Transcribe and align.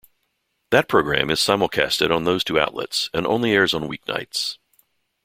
That 0.71 0.87
program 0.89 1.29
is 1.29 1.39
simulcasted 1.39 2.09
on 2.09 2.23
those 2.23 2.43
two 2.43 2.59
outlets 2.59 3.11
and 3.13 3.27
only 3.27 3.51
airs 3.51 3.71
on 3.75 3.83
weeknights. 3.83 4.57